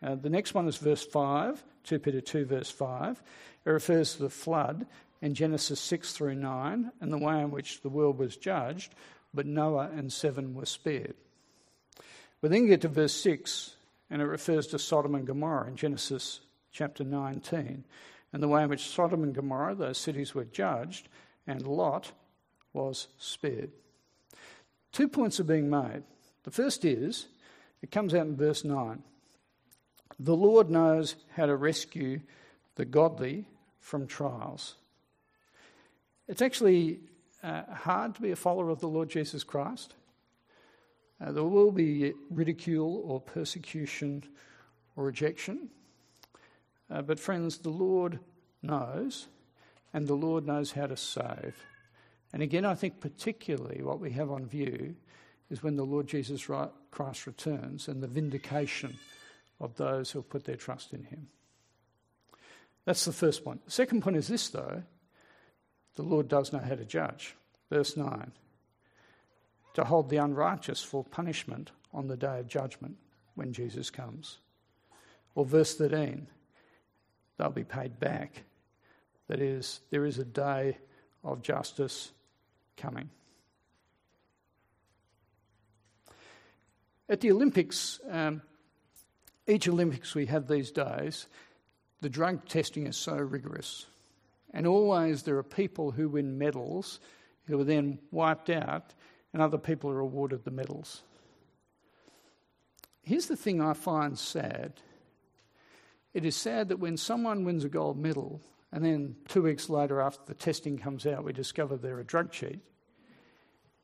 [0.02, 3.21] Uh, the next one is verse 5, 2 Peter 2, verse 5.
[3.65, 4.86] It refers to the flood
[5.21, 8.93] in Genesis 6 through 9 and the way in which the world was judged,
[9.34, 11.15] but Noah and seven were spared.
[12.41, 13.75] We then get to verse 6,
[14.10, 16.39] and it refers to Sodom and Gomorrah in Genesis
[16.71, 17.84] chapter 19,
[18.32, 21.10] and the way in which Sodom and Gomorrah, those cities, were judged,
[21.45, 22.12] and Lot
[22.73, 23.71] was spared.
[24.91, 26.03] Two points are being made.
[26.43, 27.27] The first is,
[27.82, 29.03] it comes out in verse 9
[30.19, 32.19] the Lord knows how to rescue
[32.75, 33.45] the godly
[33.79, 34.75] from trials.
[36.30, 37.00] It's actually
[37.42, 39.96] uh, hard to be a follower of the Lord Jesus Christ.
[41.20, 44.24] Uh, there will be ridicule or persecution
[44.96, 45.70] or rejection.
[46.88, 48.20] Uh, but, friends, the Lord
[48.62, 49.28] knows,
[49.92, 51.56] and the Lord knows how to save.
[52.32, 54.96] And again, I think particularly what we have on view
[55.50, 56.48] is when the Lord Jesus
[56.92, 59.00] Christ returns and the vindication
[59.60, 61.28] of those who have put their trust in him.
[62.86, 63.65] That's the first point.
[63.65, 64.84] The second point is this, though
[65.99, 67.35] the Lord does know how to judge.
[67.69, 68.31] Verse 9
[69.73, 72.95] to hold the unrighteous for punishment on the day of judgment
[73.35, 74.38] when Jesus comes.
[75.35, 76.27] Or verse 13
[77.38, 78.43] they'll be paid back.
[79.27, 80.77] That is, there is a day
[81.21, 82.13] of justice
[82.77, 83.09] coming.
[87.09, 88.41] At the Olympics, um,
[89.47, 91.27] each Olympics we have these days,
[92.00, 93.85] the drug testing is so rigorous.
[94.54, 97.00] And always there are people who win medals
[97.50, 98.93] who are then wiped out,
[99.33, 101.02] and other people are awarded the medals.
[103.02, 104.73] Here's the thing I find sad
[106.13, 108.41] it is sad that when someone wins a gold medal,
[108.71, 112.31] and then two weeks later, after the testing comes out, we discover they're a drug
[112.31, 112.60] cheat,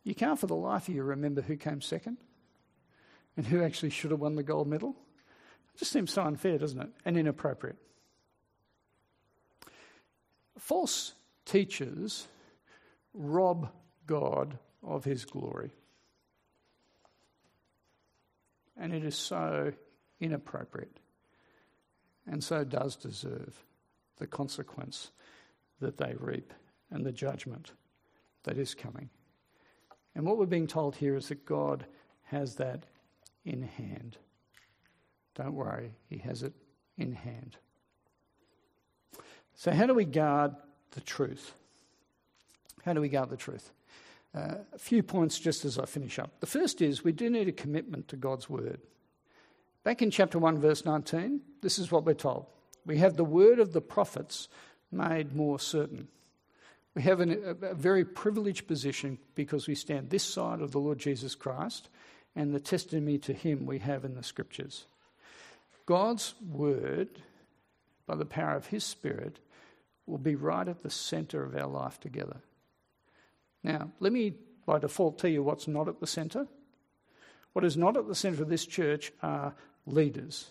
[0.04, 2.18] you can't for the life of you remember who came second
[3.38, 4.96] and who actually should have won the gold medal.
[5.74, 6.90] It just seems so unfair, doesn't it?
[7.04, 7.78] And inappropriate.
[10.58, 11.14] False
[11.46, 12.28] teachers
[13.14, 13.70] rob
[14.08, 15.72] God of his glory.
[18.78, 19.74] And it is so
[20.20, 20.98] inappropriate
[22.28, 23.64] and so does deserve
[24.18, 25.12] the consequence
[25.80, 26.54] that they reap
[26.92, 27.72] and the judgment
[28.44, 29.10] that is coming.
[30.16, 31.86] And what we're being told here is that God
[32.24, 32.86] has that
[33.44, 34.18] in hand.
[35.36, 36.54] Don't worry, He has it
[36.98, 37.58] in hand.
[39.56, 40.56] So, how do we guard
[40.92, 41.54] the truth?
[42.84, 43.72] How do we guard the truth?
[44.36, 46.40] Uh, a few points just as I finish up.
[46.40, 48.82] The first is we do need a commitment to God's word.
[49.84, 52.48] Back in chapter 1, verse 19, this is what we're told.
[52.86, 54.50] We have the word of the prophets
[54.92, 56.10] made more certain.
[56.96, 60.80] We have an, a, a very privileged position because we stand this side of the
[60.80, 61.90] Lord Jesus Christ
[62.36, 64.86] and the testimony to him we have in the scriptures.
[65.86, 67.22] God's word,
[68.06, 69.40] by the power of his spirit,
[70.08, 72.38] will be right at the centre of our life together.
[73.64, 74.34] Now, let me
[74.66, 76.48] by default tell you what's not at the centre.
[77.54, 80.48] What is not at the centre of this church are leaders.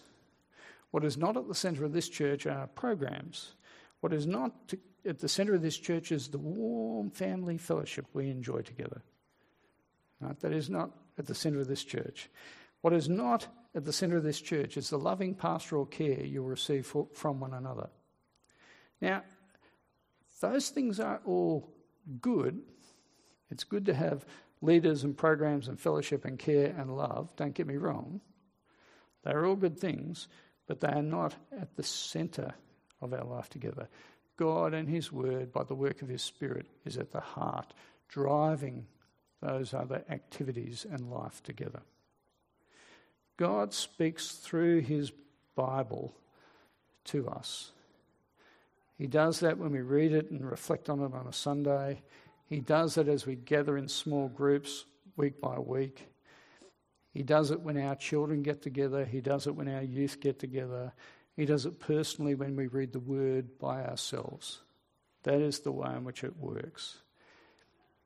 [0.90, 3.54] What is not at the centre of this church are programs.
[4.00, 8.06] What is not to, at the centre of this church is the warm family fellowship
[8.12, 9.02] we enjoy together.
[10.20, 10.38] Right?
[10.40, 12.30] That is not at the centre of this church.
[12.80, 16.46] What is not at the centre of this church is the loving pastoral care you'll
[16.46, 17.88] receive for, from one another.
[19.00, 19.22] Now,
[20.44, 21.72] those things are all
[22.20, 22.60] good.
[23.50, 24.26] It's good to have
[24.60, 28.20] leaders and programs and fellowship and care and love, don't get me wrong.
[29.22, 30.28] They're all good things,
[30.66, 32.52] but they are not at the centre
[33.00, 33.88] of our life together.
[34.36, 37.72] God and His Word, by the work of His Spirit, is at the heart,
[38.08, 38.86] driving
[39.40, 41.80] those other activities and life together.
[43.36, 45.12] God speaks through His
[45.54, 46.14] Bible
[47.04, 47.72] to us.
[48.96, 52.02] He does that when we read it and reflect on it on a Sunday.
[52.46, 54.84] He does it as we gather in small groups
[55.16, 56.06] week by week.
[57.12, 59.04] He does it when our children get together.
[59.04, 60.92] He does it when our youth get together.
[61.36, 64.60] He does it personally when we read the Word by ourselves.
[65.24, 66.98] That is the way in which it works.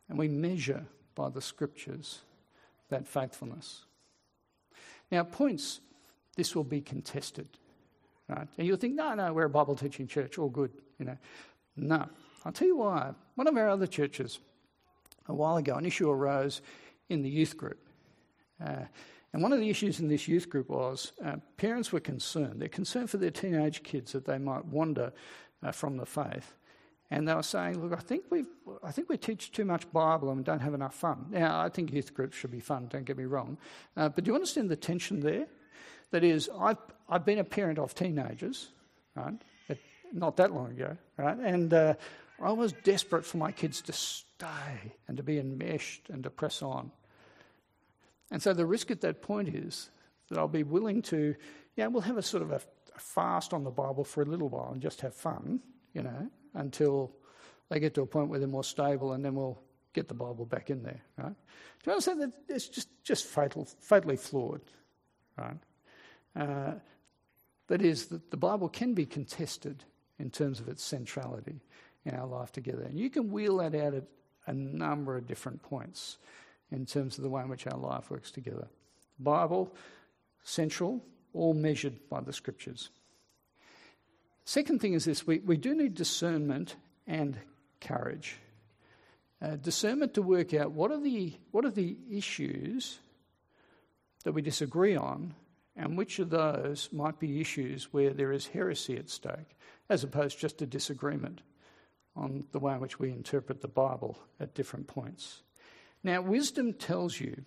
[0.09, 2.20] And we measure by the Scriptures
[2.89, 3.84] that faithfulness.
[5.11, 5.80] Now, points,
[6.36, 7.49] this will be contested.
[8.29, 8.47] Right?
[8.59, 10.70] And you'll think, no, no, we're a Bible teaching church, all good.
[10.99, 11.18] You know,
[11.76, 12.07] no.
[12.45, 13.12] I'll tell you why.
[13.35, 14.39] One of our other churches,
[15.26, 16.61] a while ago, an issue arose
[17.09, 17.79] in the youth group.
[18.64, 18.85] Uh,
[19.33, 22.61] and one of the issues in this youth group was uh, parents were concerned.
[22.61, 25.12] They're concerned for their teenage kids that they might wander
[25.62, 26.55] uh, from the faith.
[27.11, 28.45] And they were saying, look, I think, we
[28.83, 31.26] I think we teach too much Bible and don't have enough fun.
[31.31, 33.57] Now, I think youth groups should be fun, don't get me wrong.
[33.97, 35.47] Uh, but do you understand the tension there?
[36.11, 38.68] That is, I've, I've been a parent of teenagers,
[39.14, 39.34] right?
[40.12, 41.38] not that long ago, right?
[41.38, 41.94] And uh,
[42.40, 46.62] I was desperate for my kids to stay and to be enmeshed and to press
[46.62, 46.90] on.
[48.30, 49.90] And so the risk at that point is
[50.28, 51.34] that I'll be willing to,
[51.76, 52.61] yeah, we'll have a sort of a,
[52.96, 55.61] a fast on the Bible for a little while and just have fun,
[55.94, 57.12] you know, until
[57.68, 59.59] they get to a point where they're more stable and then we'll
[59.94, 61.34] get the Bible back in there, right?
[61.34, 64.61] Do you understand that it's just, just fatal, fatally flawed,
[65.36, 65.56] right?
[66.36, 66.74] Uh,
[67.68, 69.84] that is, that the Bible can be contested
[70.18, 71.60] in terms of its centrality
[72.04, 72.82] in our life together.
[72.82, 74.04] And you can wheel that out at
[74.46, 76.18] a number of different points
[76.70, 78.66] in terms of the way in which our life works together.
[79.18, 79.74] Bible,
[80.42, 81.02] central,
[81.34, 82.90] all measured by the scriptures.
[84.44, 87.38] Second thing is this we, we do need discernment and
[87.80, 88.36] courage.
[89.40, 92.98] Uh, discernment to work out what are, the, what are the issues
[94.24, 95.34] that we disagree on
[95.79, 99.57] and which of those might be issues where there is heresy at stake,
[99.89, 101.41] as opposed to just a disagreement
[102.16, 105.43] on the way in which we interpret the Bible at different points.
[106.03, 107.45] Now, wisdom tells you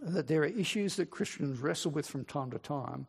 [0.00, 3.06] that there are issues that Christians wrestle with from time to time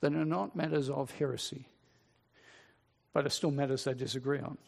[0.00, 1.68] that are not matters of heresy,
[3.12, 4.58] but are still matters they disagree on.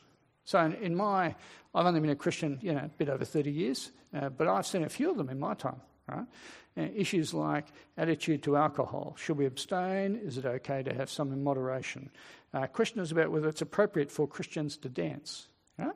[0.44, 1.36] So, in my,
[1.74, 4.66] I've only been a Christian, you know, a bit over 30 years, uh, but I've
[4.66, 6.26] seen a few of them in my time, right?
[6.76, 9.16] Issues like attitude to alcohol.
[9.18, 10.16] Should we abstain?
[10.16, 12.10] Is it okay to have some in moderation?
[12.54, 15.48] Uh, questions about whether it's appropriate for Christians to dance.
[15.76, 15.94] Right?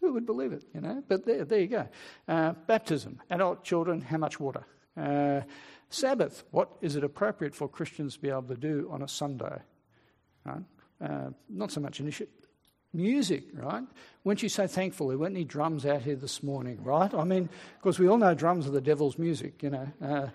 [0.00, 1.02] Who would believe it, you know?
[1.06, 1.88] But there, there you go.
[2.26, 4.66] Uh, baptism, adult children, how much water?
[4.96, 5.42] Uh,
[5.90, 9.58] Sabbath, what is it appropriate for Christians to be able to do on a Sunday?
[10.44, 10.62] Right?
[11.00, 12.26] Uh, not so much an issue.
[12.94, 13.84] Music, right?
[14.22, 17.12] Weren't you so thankful there weren't any drums out here this morning, right?
[17.14, 19.88] I mean, because we all know drums are the devil's music, you know.
[20.02, 20.26] Uh,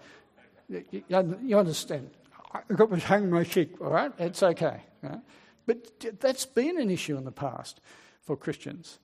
[0.68, 1.04] you,
[1.44, 2.10] you, understand.
[2.54, 4.12] I got my tongue in my cheek, all right?
[4.18, 4.82] It's okay.
[5.02, 5.20] Right?
[5.66, 7.80] But that's been an issue in the past
[8.22, 9.00] for Christians.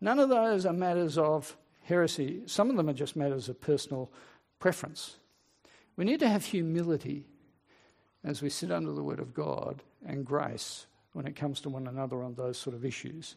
[0.00, 2.42] None of those are matters of heresy.
[2.46, 4.10] Some of them are just matters of personal
[4.58, 5.16] preference.
[5.96, 7.26] We need to have humility
[8.24, 11.86] as we sit under the Word of God and grace when it comes to one
[11.86, 13.36] another on those sort of issues.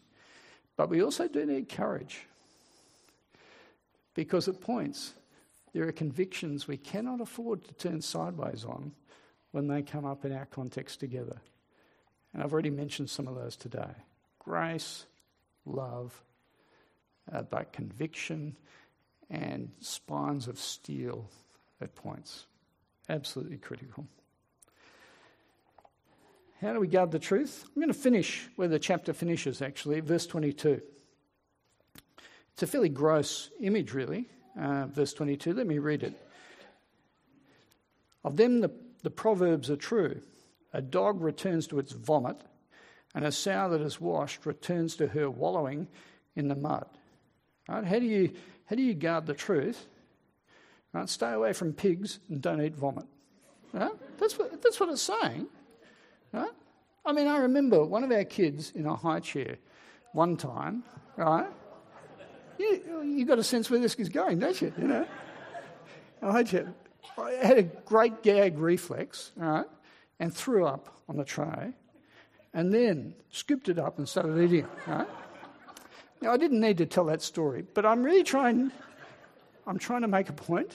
[0.78, 2.28] But we also do need courage.
[4.14, 5.14] because at points
[5.74, 8.94] there are convictions we cannot afford to turn sideways on
[9.52, 11.38] when they come up in our context together.
[12.34, 13.94] And I've already mentioned some of those today
[14.40, 15.06] grace,
[15.66, 16.22] love,
[17.32, 18.56] uh, but conviction
[19.30, 21.30] and spines of steel
[21.82, 22.46] at points.
[23.10, 24.06] Absolutely critical.
[26.62, 27.66] How do we guard the truth?
[27.68, 30.82] I'm going to finish where the chapter finishes, actually, verse 22.
[32.53, 34.30] It's a fairly gross image, really.
[34.60, 36.14] Uh, verse 22, let me read it.
[38.24, 38.72] Of them, the,
[39.03, 40.22] the proverbs are true.
[40.72, 42.38] A dog returns to its vomit,
[43.14, 45.88] and a sow that is washed returns to her wallowing
[46.38, 46.86] in the mud.
[47.68, 47.84] Right?
[47.84, 48.32] How, do you,
[48.66, 49.88] how do you guard the truth?
[50.93, 51.10] Right?
[51.10, 53.06] Stay away from pigs and don't eat vomit.
[53.74, 53.91] Right?
[54.18, 55.47] That's, what, that's what it's saying.
[57.06, 59.58] I mean, I remember one of our kids in a high chair
[60.14, 60.84] one time,
[61.18, 61.47] right?
[62.58, 64.74] You, you got a sense where this is going, don't you?
[64.78, 65.06] You know?
[67.18, 69.66] I had a great gag reflex, right?
[70.20, 71.74] And threw up on the tray
[72.53, 75.08] and then scooped it up and started eating it, right?
[76.22, 78.72] Now, I didn't need to tell that story, but I'm really trying,
[79.68, 80.74] I'm trying to make a point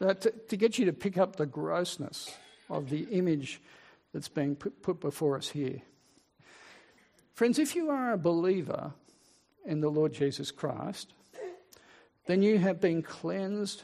[0.00, 2.34] that to, to get you to pick up the grossness
[2.70, 3.60] of the image
[4.14, 5.82] that's being put, before us here.
[7.34, 8.92] Friends, if you are a believer
[9.66, 11.12] in the Lord Jesus Christ,
[12.26, 13.82] then you have been cleansed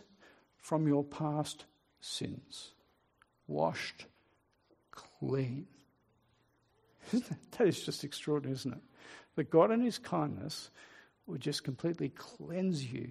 [0.56, 1.64] from your past
[2.00, 2.70] sins,
[3.48, 4.06] washed
[4.92, 5.66] clean.
[7.12, 8.82] that is just extraordinary, isn't it?
[9.34, 10.70] That God, in His kindness,
[11.26, 13.10] would just completely cleanse you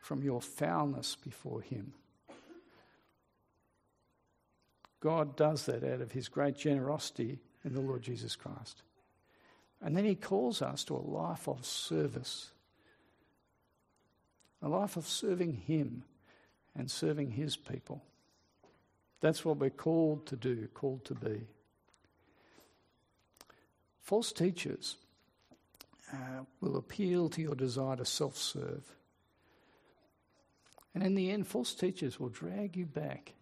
[0.00, 1.92] from your foulness before Him.
[5.04, 8.82] God does that out of His great generosity in the Lord Jesus Christ.
[9.82, 12.52] And then He calls us to a life of service,
[14.62, 16.04] a life of serving Him
[16.74, 18.02] and serving His people.
[19.20, 21.42] That's what we're called to do, called to be.
[24.00, 24.96] False teachers
[26.14, 28.90] uh, will appeal to your desire to self serve.
[30.94, 33.34] And in the end, false teachers will drag you back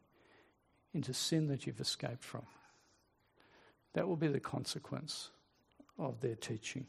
[0.95, 2.47] into sin that you've escaped from.
[3.95, 5.30] That will be the consequence
[5.99, 6.86] of their teaching.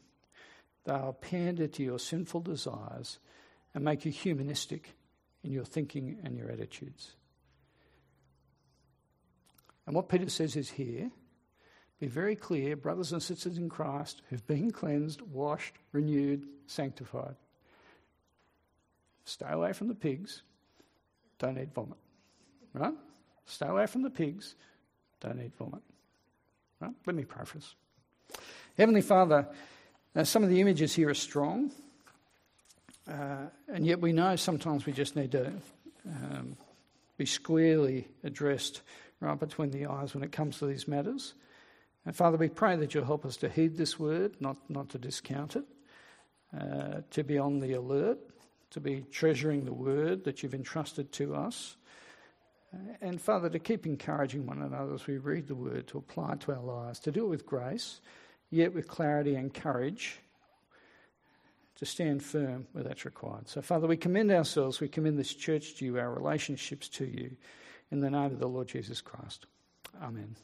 [0.84, 3.18] They'll pander to your sinful desires
[3.74, 4.94] and make you humanistic
[5.42, 7.16] in your thinking and your attitudes.
[9.86, 11.10] And what Peter says is here
[12.00, 17.36] be very clear, brothers and sisters in Christ who've been cleansed, washed, renewed, sanctified.
[19.24, 20.42] Stay away from the pigs,
[21.38, 21.96] don't eat vomit.
[22.74, 22.94] Right?
[23.46, 24.54] Stay away from the pigs,
[25.20, 25.82] don't eat vomit.
[26.80, 26.92] Right?
[27.06, 27.74] Let me pray for us.
[28.76, 29.46] Heavenly Father,
[30.16, 31.70] uh, some of the images here are strong,
[33.08, 35.52] uh, and yet we know sometimes we just need to
[36.06, 36.56] um,
[37.16, 38.82] be squarely addressed
[39.20, 41.34] right between the eyes when it comes to these matters.
[42.06, 44.98] And Father, we pray that you'll help us to heed this word, not, not to
[44.98, 45.64] discount it,
[46.58, 48.18] uh, to be on the alert,
[48.70, 51.76] to be treasuring the word that you've entrusted to us.
[53.00, 56.40] And Father, to keep encouraging one another as we read the word, to apply it
[56.40, 58.00] to our lives, to do it with grace,
[58.50, 60.18] yet with clarity and courage,
[61.76, 63.48] to stand firm where that's required.
[63.48, 67.36] So, Father, we commend ourselves, we commend this church to you, our relationships to you,
[67.90, 69.46] in the name of the Lord Jesus Christ.
[70.02, 70.36] Amen.